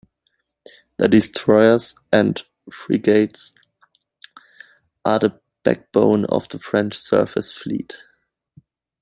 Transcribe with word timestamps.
The 0.97 1.07
destroyers 1.07 1.93
and 2.11 2.41
frigates 2.71 3.51
are 5.05 5.19
the 5.19 5.39
backbone 5.61 6.25
of 6.25 6.49
the 6.49 6.57
French 6.57 6.97
surface 6.97 7.51
fleet. 7.51 7.97